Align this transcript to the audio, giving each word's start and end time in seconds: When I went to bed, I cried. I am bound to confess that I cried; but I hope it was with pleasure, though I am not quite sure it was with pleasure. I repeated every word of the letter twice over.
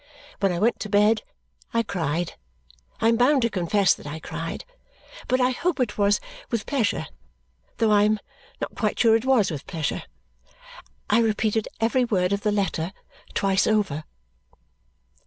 When 0.39 0.51
I 0.51 0.57
went 0.57 0.79
to 0.79 0.89
bed, 0.89 1.21
I 1.75 1.83
cried. 1.83 2.33
I 3.01 3.07
am 3.07 3.17
bound 3.17 3.43
to 3.43 3.51
confess 3.51 3.93
that 3.93 4.07
I 4.07 4.19
cried; 4.19 4.65
but 5.27 5.39
I 5.39 5.51
hope 5.51 5.79
it 5.79 5.95
was 5.95 6.19
with 6.49 6.65
pleasure, 6.65 7.05
though 7.77 7.91
I 7.91 8.01
am 8.05 8.19
not 8.59 8.73
quite 8.73 8.99
sure 8.99 9.15
it 9.15 9.25
was 9.25 9.51
with 9.51 9.67
pleasure. 9.67 10.01
I 11.07 11.19
repeated 11.19 11.67
every 11.79 12.03
word 12.05 12.33
of 12.33 12.41
the 12.41 12.51
letter 12.51 12.93
twice 13.35 13.67
over. 13.67 14.05